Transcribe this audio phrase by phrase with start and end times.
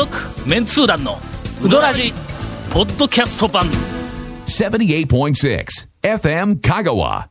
[0.00, 0.16] 続
[0.48, 1.18] メンツー団の
[1.62, 2.14] ウドラジ
[2.70, 3.66] ポッドキャスト版。
[4.46, 5.66] 78.6
[6.02, 7.29] FM 香川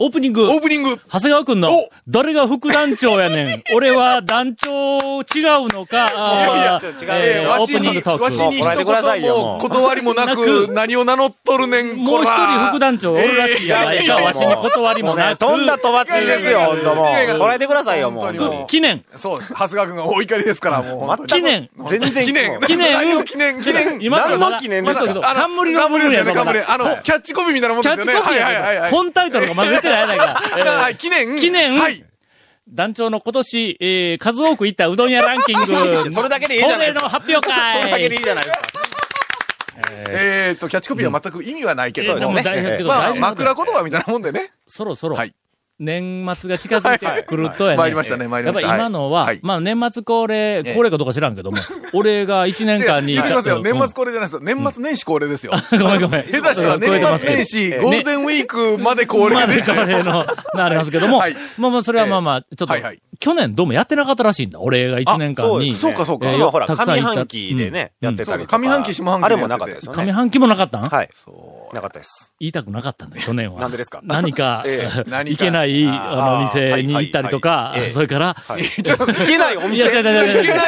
[0.00, 3.62] オープニングオープニング長谷川くんのお、誰が副団長やねん。
[3.76, 8.24] 俺は団長違うのか、あーちょっと違うえーオープニングトーク。
[8.24, 15.38] わしに一言も断りもななく、く何を名乗っとるねん、もう一人副団長おるらしいやないか、えーわしに断りもなく。
[15.38, 17.38] 飛んだ飛ばつですよ、ほんともいやいやいやう。
[17.38, 18.66] こらえてくださいよ、もう。
[18.66, 19.04] 記念。
[19.14, 19.52] そうです。
[19.52, 21.26] 長谷川君が大怒りですから、もう。
[21.28, 21.68] 記念。
[21.88, 22.60] 全然記念。
[22.62, 23.98] 記念何を記念、記念。
[24.00, 25.14] 今から何の記念まだですか？
[25.14, 26.64] けど冠の冠ですよね、冠。
[26.68, 28.12] あの、はいキャッチコピーみたいなもんキですよね。
[28.12, 28.90] ャッチコピーやはいはいはいはい。
[28.90, 30.42] 本タイトルがまだ出てないやないか。
[30.58, 31.38] えーはい、記念。
[31.38, 32.04] 記念はい。
[32.66, 35.74] 団長の今年、えー、数多く行ったうどん屋ランキング。
[36.14, 37.72] それだけでいいじゃないですかの発表会。
[37.72, 38.62] それだけでいいじゃないですか。
[40.08, 42.42] えーっと、キャッチコピーは全く意味はないけどそうですねも。
[42.42, 44.52] でも大変けどまあ、枕言葉みたいなもんでね。
[44.68, 45.34] そろそろ、はい
[45.80, 47.76] 年末が近づいてくるとやね。
[47.76, 51.58] 参りましたね参りましたやっぱり今のは、はいまあ年末恒例、え恒例かどうか知らんけども、
[51.94, 53.56] 俺が1年間に違う言いますよ。
[53.56, 54.40] うん年末恒例じゃないですよ。
[54.42, 55.52] 年末年始恒例ですよ。
[55.70, 56.22] ごめんごめん。
[56.30, 59.82] 下手したら年末年始、ゴールデンウィークまで恒例でしたよ。
[59.82, 62.74] 恒例の、なりますけども、はいまあまあそれはまあまあ、ちょっと、
[63.18, 64.60] 去年どうもやってなかったらしいんだ。
[64.60, 65.72] 俺が1年間に。
[65.72, 68.46] あそうかそうかえーそれはほら、上半期でね、うんやってたり。
[68.46, 70.04] 上半期下半期あれもなかったですよね。
[70.04, 71.08] 上半期もなかったん、はい。
[71.74, 72.32] なかったです。
[72.40, 73.60] 言いたくなかったんだ、去年は。
[73.60, 74.00] なんでですか？
[74.02, 75.30] 何か、 え何か。
[75.32, 78.82] いけない、あの、お店に行ったりとかそれから、い。
[78.82, 79.84] けないお店。
[79.86, 80.10] いけな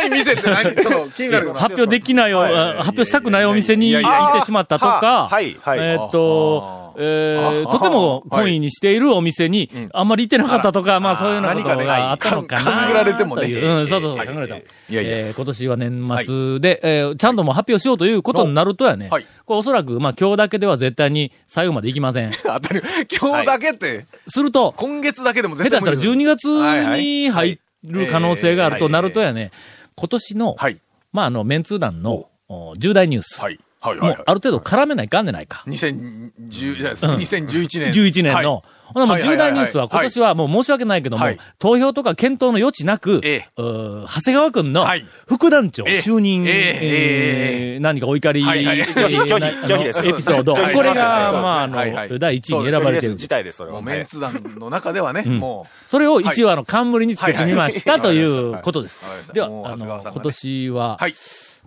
[0.02, 1.54] い店って何ちょっと気になるな。
[1.54, 12.62] 発表できない発表したくないお店に行ってしまったとか、えーっと、えーとても懇意にしているお店に、あんまり行ってなかったとか、まあそういうようなことがあったのかな。
[12.62, 13.52] 勘ぐられてもね。
[13.52, 14.56] ううん、そうそうそう、はい考えた。
[14.56, 15.18] いやいや。
[15.18, 19.26] えー今年は年末で、えーちゃんともう発表しようということになるとやね、はい。
[19.44, 22.30] これおそらく、まあ今日だけでは絶対に最後まで行きません。
[22.42, 22.80] 当たり
[23.20, 26.26] 今日だけって、すると、今月だけでも下絶対手したら無理。
[26.26, 29.50] です12月に入る可能性があるとなるとやね、
[29.96, 30.80] 今年の、はい。
[31.12, 32.74] まああの、メンツー団のお。
[32.76, 33.40] 重大ニュース。
[33.88, 33.98] はい。
[33.98, 34.08] はい。
[34.08, 34.16] もはい。
[34.20, 35.64] うある程度絡めないかんでないか。
[35.66, 37.92] 2010じゃないです2011年。
[37.92, 38.54] 11年の。
[38.54, 50.54] はいほなもう重大ニュースは今年はもう申し訳ないけども、はい投票とか検討の余地なく、え長谷川くんのはい副団長ええ就任、えええー何かお怒り、はいはいえー拒否拒否なあの拒否ですエピソード。
[50.54, 53.14] これが、まあ、あはいはいの、第一位に選ばれてる。
[53.14, 53.74] 自体です、それは。
[53.74, 59.00] もうメンツ団の中ではね、んもそれを一応あの、冠につけてみましたということです。
[59.32, 61.14] ではも、うあの、今年はう、、はい。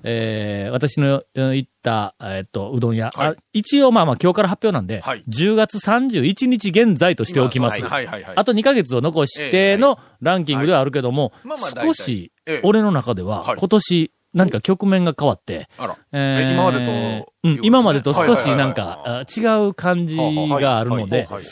[0.03, 3.27] えー私のうん行った、えっと、うどん屋、はい。
[3.29, 5.23] あ一応まあまあ今日から発表なんで、はい。
[5.27, 7.79] 10月31日現在としておきます。
[7.79, 8.33] 今はいはいはい。
[8.35, 11.33] あと2ヶ月を残してのランキングではあるけども、
[11.81, 13.57] 少しええ、俺の中でははい。
[13.57, 15.67] 今年何か局面が変わって。
[16.11, 21.43] え今までとうん、今までと少しなんか、あ違う感じがあるので、はい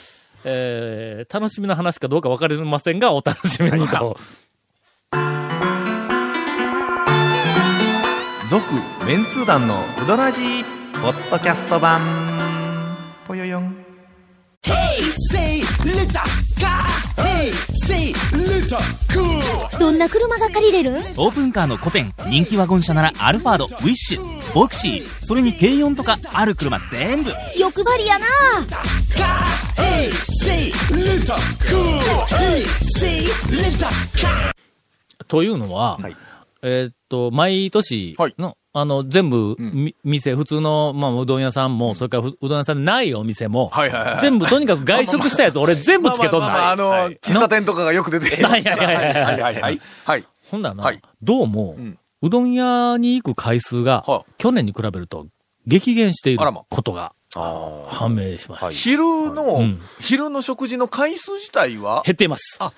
[0.46, 4.18] えー楽しみの話かどうかわかりませんが、お楽しみにと。
[8.50, 8.64] 続、
[9.06, 10.64] メンツー団のうどらじ
[11.02, 12.96] ポッドキャスト版。
[13.26, 13.76] ぽよよん。
[15.32, 16.08] Say little
[16.58, 16.88] car.
[17.18, 18.78] Hey, say little
[19.12, 19.80] cool.
[19.80, 20.92] どんな車が借りれる？
[21.18, 27.32] オープンカーのコペン、人気ワゴン車ならアルファード、ウィッシュ、ボクシー、それに軽4とかある車全部。
[27.58, 28.26] 欲張りやな
[29.14, 29.44] Car.
[29.76, 30.12] Hey,
[30.44, 31.36] say little
[31.70, 32.00] cool.
[32.30, 32.64] Hey,
[33.00, 34.54] say little car.
[35.28, 36.16] というのは、はい
[36.62, 38.36] えーっと、毎年はい。
[38.38, 47.16] の、あの、全部、み店、普通の、まあ、うどん屋さんも、それからふうどん屋さんでないお店も、はいはいはい全部、とにかく外食したやつ、俺全部つけとんまあまあまあまああの、だ。
[47.22, 48.46] 喫茶店とかがよく出てきて。
[48.46, 49.42] はいはいはいはいはい。
[49.42, 49.82] はいはい。
[50.06, 50.24] はい。
[50.50, 51.02] ほんだらな、はい。
[51.22, 51.98] どうも、ん。
[52.22, 54.32] うどん屋に行く回数が、はあ。
[54.38, 55.28] 去年に比べると、
[55.66, 58.72] 激減していることが判明しました。
[58.72, 62.58] 昼のん、昼の食事の回数自体は、減っています。
[62.62, 62.72] あ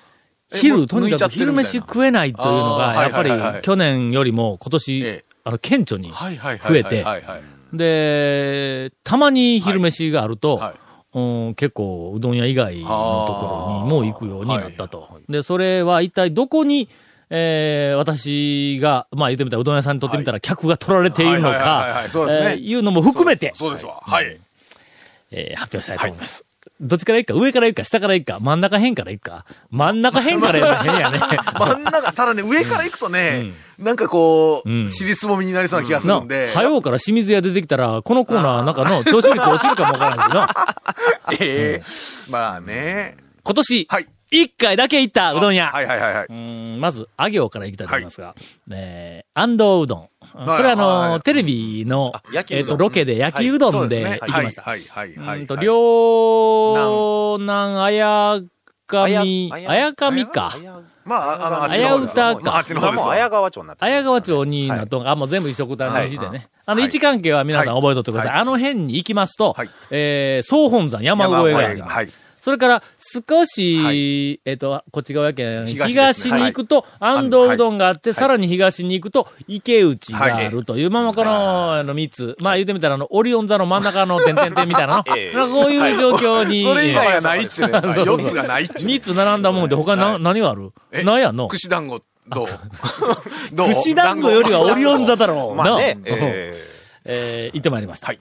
[0.52, 6.72] 昼、うとにかく昼飯食えないというのが、やっぱりはいはいはいはい去年よりも今年、ええあの、顕著にはいはいはい。
[6.72, 7.42] 増えてはいはい。
[7.76, 10.74] で、たまに昼飯があると、は
[11.14, 15.20] いうん、結構、うどん屋以外のところにも行くようになったと。
[15.28, 16.88] で、それは一体どこに、
[17.30, 24.00] えー、私が、まあ言ってみたらうどん屋さんにとってみたら客が取られているのはいはいはいはかい、そうですねえーいうのも含めて、そうですわ。
[24.02, 24.36] はい。
[25.30, 26.44] えー発表したいと思います。
[26.80, 31.18] どっちから行くか上から行くか下から行くか真ん中辺から行くか真ん中辺からやったら変やね。
[31.58, 40.76] 真ん中、ただね、上から行くとね、なんかこうんう、尻すぼみになりそうな気がすなるんで。、早うから清水屋出てきたら、このコーナーの中の聴取率落ちるかもわからないしな。
[41.38, 41.82] ええ
[42.30, 43.16] まあね。
[43.44, 44.06] 今年、はい。
[44.32, 45.72] 一回だけ行ったうどん屋。
[45.72, 46.26] はいはいはいはい。
[46.28, 48.34] うんまず、あ行から行きたいと思いますが、
[48.70, 50.08] えー、安藤うどん。
[50.46, 52.78] これあはの、いテレビの、えっと、焼きうどん。
[52.78, 54.62] ロケで焼きうどんではい行きました。
[54.62, 54.80] はい。
[54.84, 55.08] はい。
[55.16, 55.26] はい。
[55.26, 55.40] はい。
[55.40, 55.66] うんと、はい。
[55.66, 58.40] 両南あや
[58.86, 60.10] かみ、あやあやか。
[60.10, 60.56] みか。
[61.04, 62.40] まあ、あの、あっち綾の方です歌か。
[62.42, 65.02] まあ、あっちの方で綾川町になって綾川町になっとん。
[65.02, 66.48] が、あ、もう全部一緒くたの字でね。
[66.66, 66.84] あの、はい。
[66.84, 68.32] 位置関係は皆さん覚えとってください。
[68.32, 68.40] はい。
[68.42, 69.70] あの辺に行きますと、はい。
[69.90, 72.29] えー、総本山山越えがあります。
[72.40, 72.42] はい。
[72.42, 72.82] それから、
[73.28, 73.92] 少し、は
[74.44, 82.36] えっ、と、こっち側やけん、東,、ねに行くと、安藤うどんがあって、はいさらに東に行くと、池内があるという、まあまあこの、あの、三つ。
[82.40, 85.04] まあ言ってみたら、あの、オリオン座の真ん中の点々点みたいなの。
[85.16, 86.62] ええまあこういう状況に。
[86.64, 87.80] それ以外がないっちゅうね。
[87.82, 88.94] そうそう4つがないっちゅうね。
[88.94, 90.72] 三つ並んだもんで、他にな、はい何がある？
[90.92, 91.02] え？
[91.04, 92.46] 何やんの串団子、どう？
[93.54, 93.68] どう？
[93.68, 95.56] 串団子よりはオリオン座だろう。
[95.56, 96.54] なまあね、うんえ
[97.04, 98.08] えー行ってまいりました。
[98.08, 98.20] はい。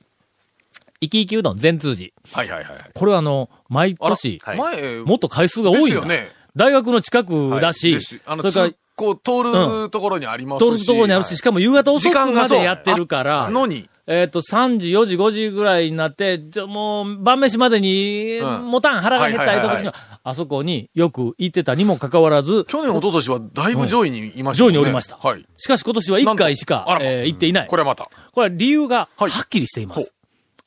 [1.02, 2.12] 生き生きうどん全通寺。
[2.34, 2.92] はいはいはいはい。
[2.94, 6.28] これはあの、毎年、はい前、もっと回数が多いよね。
[6.56, 10.72] 大学の近くだし、それからつ、こう、通るところにありますし。
[10.72, 19.94] 通るところにあるし、しかも夕方遅くまでやってるから、のに、えっ、と、3時、4時、5時ぐらいになって、じゃもう、晩飯までに、うんもたん腹が減ったりとかには
[20.24, 25.18] あそこによく行ってたにもかかわらず、去年、一昨年はだいぶ上位にいましたね位におりました。
[25.18, 25.46] はい。
[25.58, 27.68] しかし今年は1回しかえー行っていない。
[27.68, 28.10] これはまた。
[28.32, 30.14] これは理由が、ははいっきりしています。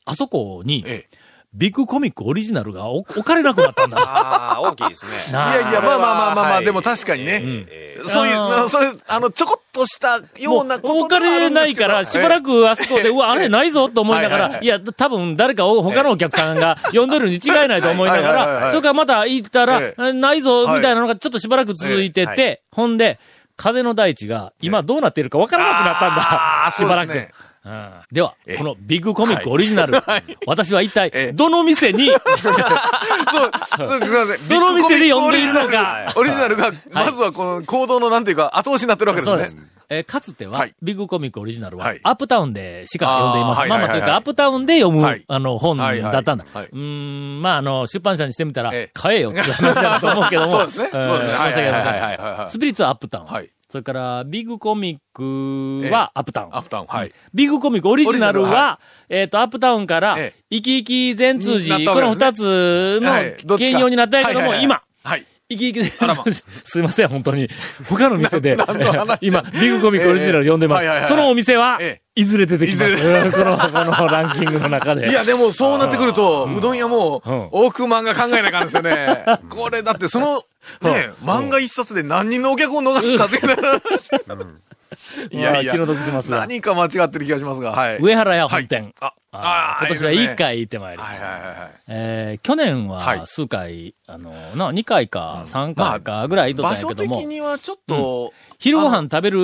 [0.05, 1.17] あそこに、ええ。
[1.53, 3.97] ビッグコミックオリジナルが置置かれなくなったんだ。
[4.01, 5.11] ああ、大きいですね。
[5.31, 7.41] ないやいや、まあまあまあまあまあ、はいでも確かにね。
[7.43, 12.63] えそういうそれ、あの、ちょこっとしたようなこと置かれないから、しばらく。
[12.63, 23.19] くあそこで、うわ、 あれないぞと思いながら、はいや、多分誰かお他のお客さんが呼んでるに違いないと思いながら、それからまた行ったらえ、ないぞ、はいみたいなのがちょっとしばらく続いてええて、ほんで、
[23.55, 26.71] 風の大地が今どうなっているかわからなくなったんだ。
[26.71, 27.13] しばらく。
[28.11, 29.93] ではえ、えこのビッグコミックオリジナル、
[30.45, 32.21] 私は一体ええ、どの店に、 そう、
[33.77, 34.47] そう、すみません。
[34.49, 39.69] どの店で呼んでいるのかオリジナルが、まずはこの行動のなんていうか、後押しになってるわけそうですですね。。
[39.89, 43.61] えーかつては、はいビッグコミックオリジナルは、はいアップタウンでしか読んでいます。
[43.61, 46.43] あーまあまあ、というか、はいはいはいはいアップタウンで読む、はいあの、本だったんだ。
[46.43, 50.51] はいはいはいうーん、まあ、あの、出版社にしてみたら、ええ買えよって話だと思うけども。
[50.51, 50.89] そうですね。
[50.93, 51.37] えーそうですね。
[51.37, 51.91] 申し訳ありません。
[51.93, 53.25] はいはいはいはいスピリッツはアップタウン。
[53.27, 56.55] はいそれから、ビッグコミックはアップタウン。
[56.55, 56.85] アップタウン。
[56.85, 57.11] はい。
[57.33, 58.79] ビッグコミックオリジナルは、
[59.09, 65.25] えっ、と、アップタウンから、え生き生き全通にな寺、この二つの兼用になったんやけども、今、はい。
[65.57, 66.23] 生き生きあらま
[66.63, 67.49] すいません、本当に。
[67.89, 68.57] 他の店で
[69.21, 71.07] 今、ビッグコミックオリジナル読んでます。
[71.07, 73.31] そのお店はえ、いずれ出てきます。
[73.31, 75.09] この、このランキングの中で。
[75.09, 79.23] いや、でもそうなってくると、うどん屋もうん、大熊マンが考えなあかんですよね。
[79.49, 80.39] これ、だってその、
[80.81, 84.09] ね、漫画一冊で何人のお客を逃すかっていう話。
[85.31, 86.39] いや気の毒しますが。
[86.39, 87.97] 何か間違ってる気がしますが、はい。
[87.99, 88.93] 上原屋本店。
[89.01, 91.25] あ、今年は1回行ってまいりました。
[91.25, 91.71] はいはいはいはい。
[91.87, 93.23] えー去年ははい。
[93.25, 99.39] 数回、あの、な、2回か3回かぐらい行っとった場所んやけども、的にはちょっと、昼ご飯食べる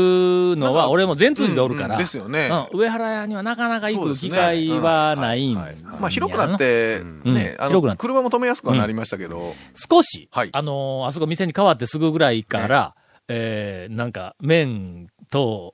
[0.58, 2.50] のは俺も全通寺でおるから、うんうんですよね。
[2.72, 2.80] うん。
[2.80, 7.34] 上原屋にはなかなか行く機会はないんやまあ広くなって、うん。
[7.34, 8.02] ね、あの、広くなって。
[8.02, 9.56] 車も止めやすくはなりましたけど、
[9.90, 10.50] 少し、はい。
[10.52, 12.96] あのーあそこ店に変わってすぐぐらいから、
[13.28, 15.74] えーなんか、麺と、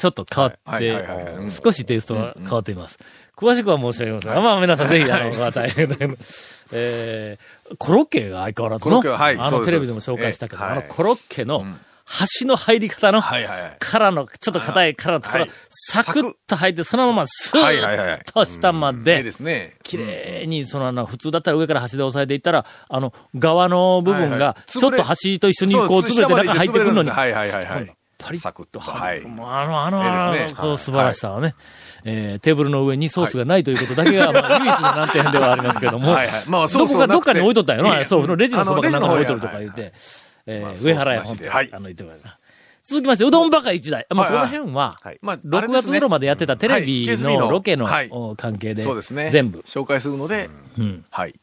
[0.00, 2.98] ちょっと変わって、少しテイストが変わっています。
[3.36, 4.42] 詳しくは申し上げません。
[4.42, 11.80] まあ皆さんぜひ、あの、また、えーコロッケが相変わらずの、あの、テレビでも紹介したけど、あのコロッケのん。
[12.06, 13.76] 端の入り方の、はいはいはい。
[13.78, 15.50] 殻の、ちょっと硬い殻のところ、はい。
[15.68, 19.74] サクッと入って、そのままスーッと下までで、すね。
[19.84, 27.10] 綺麗に、そのあの、普通だったら上から端で押さえていったら、あの、側の部分が、いちょっと端と一緒にこう潰れて中入ってくるのに、
[28.22, 28.80] パリッサクッと。
[28.80, 29.20] とはい。
[29.22, 31.54] もうあの、あの、ええあの素晴らしさはね、
[32.04, 39.92] えーテーブルの上にソースがないということだけが、まあ、唯一の難点ではありますけども、はいはいまあソーどこか、どっかに置いとったんよな、そう、レジのそばかなんかに置いとるとか言って、
[40.46, 42.38] えーまあ上原屋本店、はいあの、言ってもらうな。
[42.84, 44.06] 続きまして、うどんばかり一台。
[44.10, 47.86] まあ、このはいはい辺は、まあ6月頃までやってたテレビのロケの
[48.36, 49.30] 関係でそうですね。
[49.30, 49.60] 全部。
[49.60, 51.04] 紹介するので、うん。
[51.10, 51.34] はい。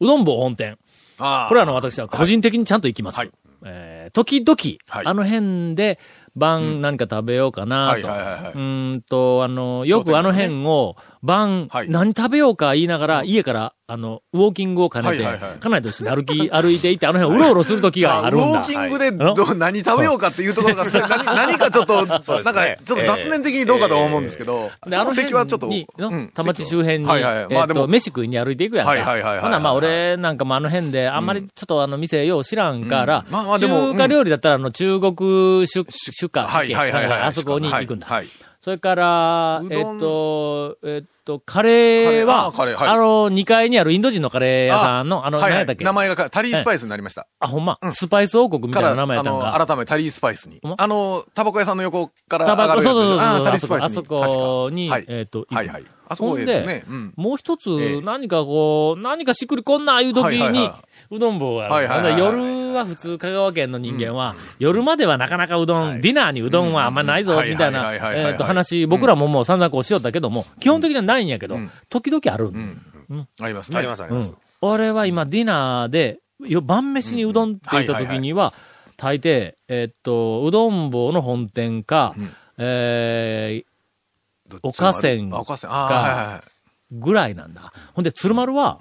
[0.00, 0.76] うどん坊本店。
[1.18, 3.18] あこれはあの、私は個人的にちゃんと行きます。
[3.18, 3.30] はい
[3.64, 4.56] えー時々、
[4.88, 5.06] はい。
[5.06, 5.98] あの辺で
[6.34, 8.08] 晩何か食べようかなと。
[8.08, 11.90] うーんと、あの、よくあの辺を晩、はい。
[11.90, 15.58] 何食べようか言いながら、家から、あの、ウォーキングを兼ねて、はいはいはい。
[15.58, 18.46] 家内と一緒に歩き、 歩いていって、あの辺をうろうろする時があるんだ。
[18.46, 26.30] ウォーキングでど、は何食べようかっていうところが、 何何かちょっと、なんか、ちょっと雑念的にどうかとは思うんですけど、で、あの席はちょっと、うん。
[26.34, 27.52] 田町周辺に、はいはいはい。
[27.52, 28.92] まあえっと、でも、飯食いに歩いていくやんか。
[28.92, 33.32] はいはいはいはいほな、まあ俺なんかもあの辺で、あんまりちょっとあの店よう知らんから、うん。
[33.32, 37.20] まあまあでも中華料理だったらあの中国酒、酒か、はい酒はいはいはい。
[37.22, 38.06] あそこに行くんだ。
[38.06, 38.26] はい。
[38.62, 42.78] それから、えっと、えっと、カレーは、カレー。
[42.78, 45.84] あの、2階にあるインド人のカレー屋さんの、あの、何やったっけ？
[45.84, 47.26] 名前がかタリースパイスになりました。
[47.38, 49.58] あ、ほんま、スパイス王国みたから、いな名前やあったんが。
[49.58, 50.60] の、改めタリースパイスに。
[50.76, 55.08] あの、タバコ屋さんの横からタバコ、そうそうそうそう、あそこ、あースパイスに。
[55.08, 55.84] えっと、はいはい。
[56.10, 56.84] あそこほんでええですね。
[56.88, 57.12] うん。
[57.16, 62.20] もう一つええ、何かこう、何かしっくりこんないう時にはいはいは、うどん坊がある、はいはいはいはい。
[62.20, 71.56] ほんで夜は普通香川県の人間は、夜まではなかなかうどん、ディナーにうどんはあんまないぞ、うんみたいな、えっと、話、僕らももう散々こうしよったけども、基本的にはないんやけど、
[71.88, 72.50] 時々ある。
[73.40, 73.78] ありますね。
[73.78, 74.18] ありますありうん。
[74.18, 74.34] ます。
[74.60, 78.52] 俺は今、ディナーで、よ晩飯にうどんって言った時には、
[78.96, 82.14] 大抵、えっと、うどん坊の本店か、
[82.58, 83.70] えー
[85.68, 86.94] はいはいはい。
[86.94, 87.72] ー、ぐらいなんだ。
[87.94, 88.80] ほんで、鶴丸は、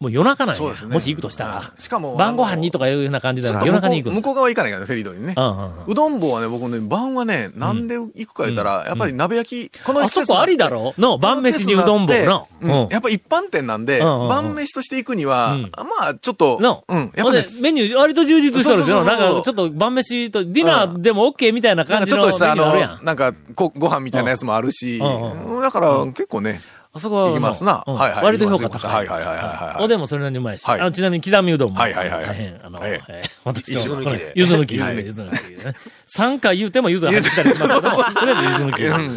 [0.00, 0.62] もう夜中なんや。
[0.62, 0.86] ね。
[0.86, 1.58] もし行くとしたら。
[1.58, 5.34] うんしかも、晩ご飯にとか、かいうような感じで、ちょっと夜中に行く向こう側行かないからね、フェリードにね。
[5.88, 10.94] うどん坊はね、僕ね、晩はね、なんで行くか言ったら、やっぱり鍋焼き、このあそこありだろ？
[10.98, 12.48] の晩飯にうどん坊の。
[12.60, 12.70] うん。
[12.90, 15.62] やっぱ一般店なんで、晩飯として行くには、うん。
[15.62, 16.84] まあ、ちょっと、の。
[16.88, 18.98] うん、やっぱね、、メニュー割と充実してるんですよ。
[18.98, 22.90] そうそうそうそうなんか、ちょっと晩飯と、ディナーでも OK みたいな感じのメニュちょっとしたあーあるやん。
[22.98, 23.02] の、。
[23.02, 26.60] なんか、こご飯みたいなやつもあるし、だから、結構ね、
[26.98, 27.84] あそこは、行きますな。
[27.86, 27.94] うん。
[27.94, 28.24] はいはい。
[28.24, 28.90] 割と評価高い。
[28.92, 29.46] はいはいはいはい。
[29.46, 30.62] はいおでんもそれなりにうまいし。
[30.64, 31.78] ちなみに刻みうどんも。
[31.78, 34.32] はいはいはい大変、あの、はいえー私柚子抜きで。
[34.34, 34.78] 柚子抜き。
[34.78, 34.96] はい。
[34.96, 35.76] 柚子抜きでね。
[36.06, 38.84] 3回言うても柚子が入ってたりしますけど も、とりあえず柚子抜き。
[38.84, 39.16] うん。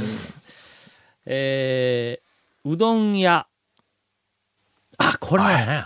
[1.25, 3.47] えー、うどん屋。
[4.97, 5.85] あ、これね、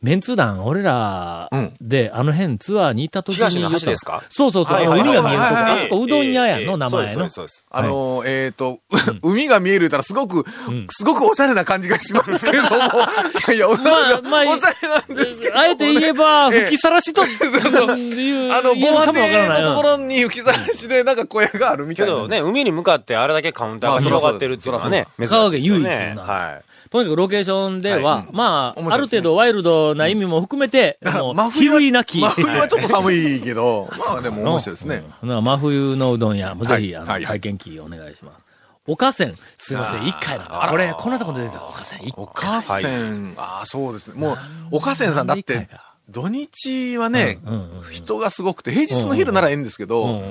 [0.00, 3.36] メンツー団、俺らうんで、あの辺ツアーに行った時に。
[3.36, 4.22] 東の橋ですか？
[4.30, 7.34] そうそうそう、海が見えるあそこうどん屋やんの、ええ名前のそうです。
[7.34, 7.66] そうです。
[7.68, 8.78] あのー、えっ、と、
[9.22, 10.44] 海が見える言ったらすごく、
[10.90, 12.70] すごくおしゃれな感じがしますけども、 い
[13.48, 19.12] やいや、おしゃれな、まあまあおしゃれなんですけどあえて言えば、ええ吹きさらしと、いう、 あの、防波。
[19.12, 22.12] 堤のところに吹きさらしで、なんか小屋があるみたいな。
[22.12, 25.88] けどね、海に向かってあれだけカウンターが広がってるっていうのはね、珍しいですよね。
[25.88, 26.67] 香川県唯一なはい。
[26.90, 28.26] とにかくロケーションでは、はい。
[28.32, 28.88] まあ、ね。
[28.90, 32.20] ある程度ワイルドな意味も含めて、 もう、真冬なき。
[32.20, 35.04] 真冬はちょっと寒いけど、 まあでも面白いですね。
[35.22, 35.26] う。
[35.26, 38.48] ん真冬のうどん屋、もうぜひ、あの、体験記お願いします。
[38.86, 40.70] おかせん、すいません、一回なの。
[40.70, 44.14] これ、こんなとこで出てた、おかせん、一おかせん、ああ、そうですね。
[44.18, 44.38] もう、
[44.72, 45.68] おかせんさんだって
[46.08, 50.22] 土日はねうんうんうん、人がすごくて、平日の昼ならええんですけど、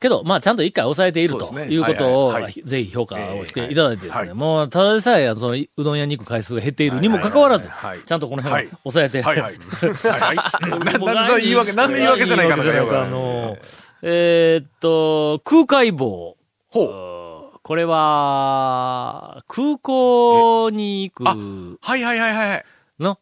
[0.00, 7.68] けど、まあ、ちゃんと一回抑えているということを、ぜひ評価をしていただいてですね、もう、ただでさえ、その、うどん屋に行く回数が減っているにもかかわらず
[8.06, 8.64] ちゃんとこのはい。
[8.64, 9.54] 辺を抑えて、はいはい。
[9.60, 10.70] はいはい。
[10.70, 13.58] ななんでそれ言い訳、なんで言い訳せないかないですの、
[14.02, 16.36] えーっと、空海坊。
[16.70, 17.58] ほう。
[17.62, 22.64] これは、空港に行あくはいはいはいはい。
[22.98, 23.18] の、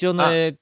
[0.00, 0.56] 塩の江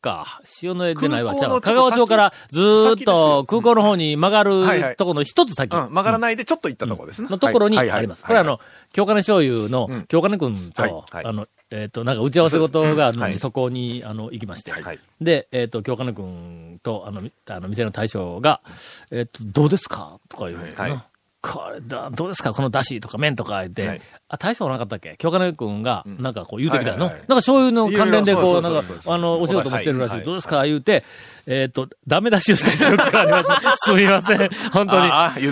[0.00, 0.40] か。
[0.62, 1.34] 塩の江でないわ。
[1.34, 5.74] 空港のちゃうわ香川町からずーっと空港の方に曲がるとこの一つ先。
[5.74, 7.28] うん、曲がらないでちょっと行ったところですね。
[7.28, 7.90] のところにはい。
[7.90, 8.24] あります。
[8.24, 8.60] これあ、の、
[8.92, 14.72] 京金醤油のうん、京金くんと、あの、えっ、と、なんか打ち合わせ事があるのに、そこに、あの、行きまして。
[14.72, 14.98] はい。
[15.20, 18.62] で、えっ、と、京金くんと、あの、みあの、店の大将が、
[19.10, 20.18] えっ、と、どうですか？
[20.28, 21.02] とか言うてな、はい
[21.40, 22.52] これだ、どうですか？
[22.52, 24.00] この出汁とか麺とか言って、はい。
[24.28, 25.14] あ、大将はなかったっけ？
[25.18, 27.18] 京金くんが、なんかこう言うてきたの、はいはいはい。
[27.20, 30.16] なんか醤油の関連でこう、なんかあの、お仕事もしてるらしい。
[30.16, 30.24] はい。
[30.24, 30.64] どうですか？
[30.64, 31.04] 言うて、
[31.46, 33.48] えっ、と、ダメ出しをした記憶があります。
[33.90, 34.48] すみません。
[34.72, 35.06] 本当に。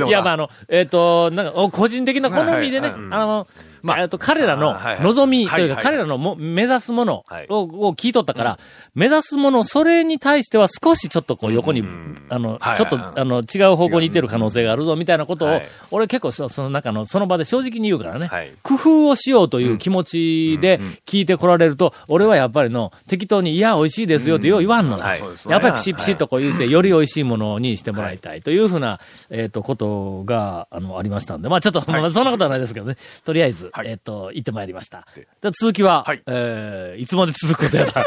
[0.08, 3.46] いや、まあ、あの、えっ、と、なんか、お個人的な好みでね、あの、
[3.86, 7.46] まあと、彼らの望みというか、彼らのも目指すものはい。
[7.48, 8.58] をを聞いとったから、
[8.94, 11.84] 目指すもの、それに対しては少しちょっとこう横に、
[12.28, 29.00] あの、はいちょっと、はいあの、違う方向に行ってる可能性があるぞ、みたいなことをはい、俺結構そその中の、その場で正直に言うからねはい、工夫をしようという気持ちで聞いてこられると、俺はやっぱりの、適当に、いや、美味しいですよってよう言わんのやっぱりピシッピシッとこう言うて、より美味しいものにしてもらいたいというふうな、
[29.30, 32.96] えっと、ことが、あの、ありましたんで、まあちょっと、まあそんなことはないですけどね。
[33.24, 35.06] とりあえず、はいえっと、行ってまいりました。
[35.42, 38.04] で続きは、はいえーいつまで続くことやら。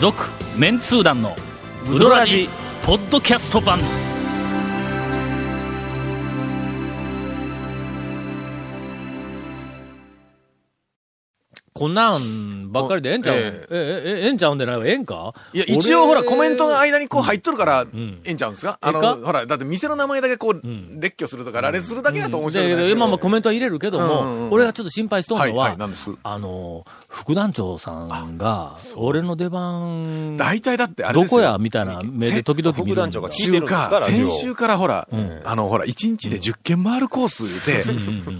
[0.00, 1.34] 続、メンツー団の、
[1.90, 2.48] ウドラジ、
[2.84, 3.80] ポッドキャスト版。
[11.76, 13.42] こんなんばっかりでええんちゃう、ええ。
[13.42, 14.86] えええええんちゃうんでないわ。
[14.86, 15.34] ええんか？
[15.52, 17.88] いや、一応ほら、俺コメントが間にこう入っとるから、ん。
[18.24, 18.78] ええんちゃうんですか？
[18.80, 20.60] あの、ほら、だって店の名前だけこう、
[20.98, 22.88] 列挙するとか、羅列するだけだと面白いですか。
[22.96, 26.10] 今もコメントは入れるけども、俺がちょっと心配しとんのは、はいはいなんです？
[26.22, 31.14] あの、副団長さんが、俺の出番、大体だってあれ。
[31.14, 35.08] どこやみたいな目で時々見るんだ副団長が聞いてるんですかか、ラジオ先週からほら、
[35.44, 37.84] あの、ほら、1日で10件回るコースで、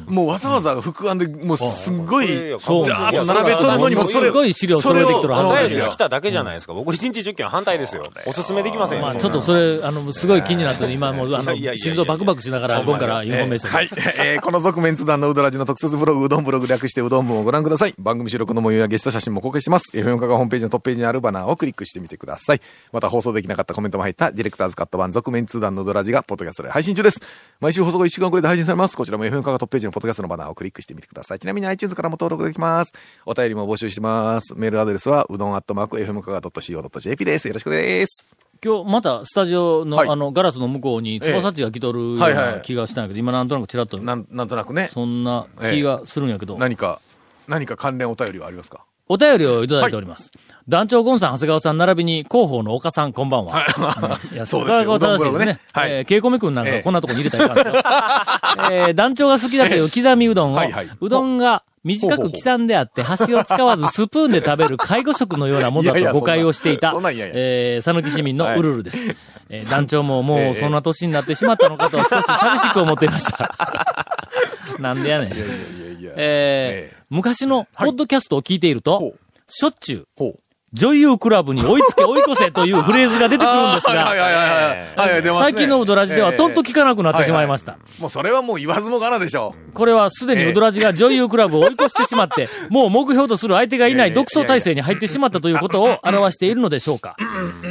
[0.07, 2.29] もうわざわざ副案で、もうすんごい、
[2.61, 2.87] そう。
[2.87, 6.75] ザーッと並べとるのにも、すごい資料揃えてきとるはずだよそれをあのですよが来ただけじゃないですか。
[6.75, 8.07] 僕1日10件反対ですよ。
[8.27, 9.15] おすすめできませんよ。
[9.15, 13.89] ちょっとそれ、あの、すごい気になって、今もう、あの心臓バクバクしながら、今からインフォメーションはい。
[14.19, 17.95] えーこの続面通談のうどらじの特設ブログ、うどんブログ略してうどん部をご覧ください。
[17.99, 19.91] 番組収録の模様やゲスト写真も公開してます。
[19.93, 22.61] FM カがホームページのトップページにあるバナーをクリックしてみてください。
[22.93, 27.21] また放送できなかったコメントも入ったディレクターズカット版続面通談のうどらじがポッドキャストで配信中です。
[27.61, 28.97] 毎週放送後1週間くらいで配信されます。
[28.97, 31.39] こちらも FM カがトップページのポッドキャストのバナーをクリックしてみてください。
[31.39, 32.93] ちなみに iTunes からも登録できます。
[33.29, 34.55] お便りも募集してます。
[34.55, 37.49] メールアドレスは、うどんアットマーク FM 香川 .co.jp です。
[37.49, 38.37] よろしくです。
[38.65, 40.09] 今日またスタジオの、はい。
[40.09, 47.01] あの、ガラスの向こうに、つばさっちが来とるようない気がしたんやけど、今なんとなくちらっと、なん、なんとなくね、そんな気がするんやけど、何か、
[47.49, 48.85] 何か関連お便りはありますか？
[49.09, 50.31] お便りをいただいております。
[50.69, 53.67] 団長ゴンさん、長谷川さん、並びに広報の岡さん、こんばんは。
[54.31, 54.99] うん いや、そうですよ。
[55.01, 55.61] 正しいですね。
[55.73, 55.93] はい。
[55.93, 57.75] えー、ケイコミ君なんかええこんなとこに入れたらいかんですよ。
[58.71, 60.61] えー、団長が好きだという刻みうどんを、
[61.01, 68.99] うどんが短く刻んであって、箸を使わずスプーンで食べる介護食のようなものだと誤解をしていたえー、さぬき市民のウルルです。
[69.49, 73.55] えー 団長ももええうそんな年になってしまったのかと少し寂しく思っていました。
[74.81, 75.29] なんでやねん。
[75.29, 75.37] えー
[76.17, 79.15] ええ昔のポッドキャストを聞いていると、
[79.47, 80.25] しょっちゅう。
[80.73, 84.13] 女優クラブに追いつけ追い越せというフレーズが出てくるんですが、
[85.39, 87.79] 最近のウドラジではとんと聞かなくなってしまいました。
[88.01, 89.73] もうそれはもう言わずもがなでしょう。
[89.73, 97.17] これはすでにウドラジが女優クラブを追い越してしまって、もう目標とする相手がいない独走体制に入ってしまったということを表しているのでしょうか。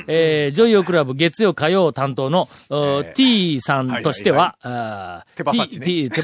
[0.07, 4.55] えー、女優クラブ月曜火曜担当の、お T さんとしては、
[5.35, 5.53] 手羽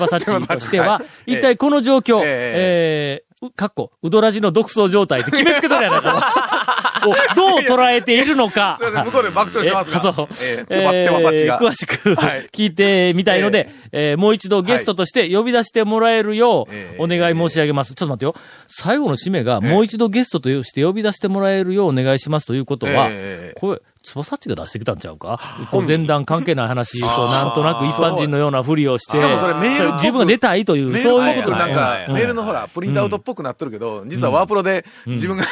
[0.08, 7.02] 先としてはは、い一体この状況、ええー、うかっこ、ウドラジの独走状態って決めつけとるやないか。
[7.08, 8.78] をどう捉えているのか。
[8.80, 10.28] すいません向こうで爆笑してますが えそう。
[10.30, 17.96] えーえー詳しくはい聞いてみたいので、えーもう一度ゲストとして呼び出してもらえるようえーお願い申し上げます。
[17.96, 18.36] ちょっと待ってよ。
[18.68, 25.40] 最後の締めが、もう一度ゲストとして呼び出してもらえるようお願いしますということはえ、ーこれ、つばさっちが出してきたんちゃうか？
[25.88, 32.16] 前段関係ない話と、なんとなく一般人のようなふりをして、しかもそれメール自分が出たいという、そういうことなんか、うん。
[32.16, 35.44] メールのほら、プリントアウトっぽくなってるけど、実はワープロで自分が、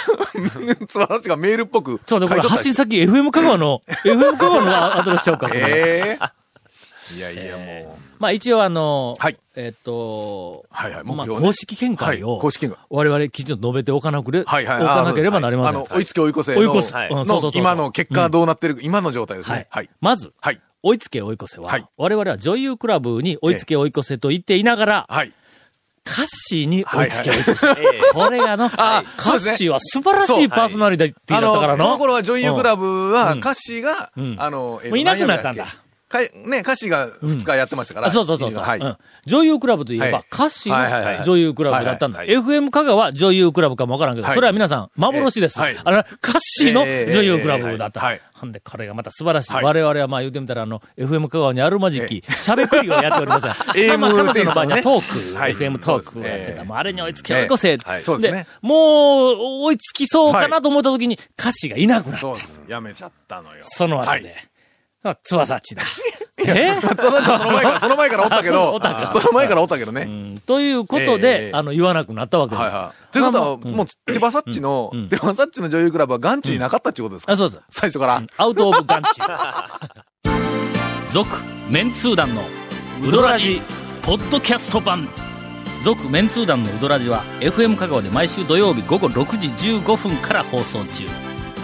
[0.87, 7.98] つばらしがメールっぽくちょっと待って、これ発信先 FM 香川の、FM 香川のアドレスちゃうか、ええいやいや、もう。
[8.19, 14.83] まあ一応あの、はいえっと、はいはいまあ公式見解を、はい公式見解我々きちんと述べておかなくれ、はいはい。
[14.83, 15.75] おかなければなりません。
[15.77, 16.59] あの、追いつけ追い越せの。
[16.59, 19.59] 追い越すはいうんそうそうそう今の結果どうなってる、今の状態ですはい。。
[19.59, 19.89] ねはい。
[20.01, 20.61] まず、はい。
[20.83, 25.33] 追いつけ追い越せは、はい我々は女優クラブに追いつけ追い越せと言っていながら、はい。
[26.03, 27.67] カッシーに追いつけ追い越せ。
[27.69, 31.85] ええ これがの、カそうですねッシーは素晴らしいパーソナリティだあの、ったからの。
[31.85, 35.65] この頃は女優クラブは、うんカッシーがうん、あの、えーともういなくなったんだ。
[36.09, 38.07] かいね、カッシーが2日やってましたから。
[38.07, 38.79] あそうそうそうそう、はい。
[38.79, 42.23] うん女優クラブといえば、はいカッシーはいはいはいの女優クラブだったんだ。
[42.23, 45.59] FM 香川女優クラブかもわからんけど、はいそれは皆さん、幻です。
[45.59, 47.99] ええはいあの、カッシーの女優クラブだった。
[48.01, 49.53] ええはいほんで、これがまた素晴らしい。
[49.53, 53.55] はい我々はまあ言うてみたら、あの、FM 香川にあるまじき、しゃべくりをやっておりますが、
[53.99, 56.63] まあ彼女の場合にはトーク、はい FM トークをやってた。
[56.63, 57.77] もうあれに追いつけ追い越せ。
[57.77, 62.19] ですねもう、追いつきそうかなと思った時に、歌詞がいなくなった。
[62.21, 62.61] そうです。
[62.67, 63.63] やめちゃったのよ。
[63.63, 64.48] その後はいで。
[65.03, 65.83] あつわさっちだ。
[66.45, 66.79] え？
[66.81, 70.01] そのその前から、 その前からおったけどったか、その前からおったけどね。
[70.03, 72.63] うんということで、ええあの、言わなくなったわけです。
[72.63, 73.13] はいはい。
[73.13, 77.33] ということは、まあもう、手羽サッチの手羽サッチの女優クラブは眼中になかったっていうことですか？
[77.33, 77.61] あ、そうです。
[77.69, 78.21] 最初から。
[78.37, 79.09] アウトオブガンチ。
[81.11, 81.27] 続、
[81.69, 82.43] メンツー団の
[83.05, 83.61] ウドラジ、
[84.01, 85.07] ポッドキャスト版。
[85.83, 89.47] 続、メンツー団のウドラジは、FM 香川で毎週土曜日午後6時
[89.79, 91.05] 15分から放送中。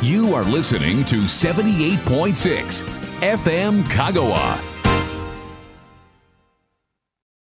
[0.01, 4.74] You are listening to 78.6 FM Kagawa.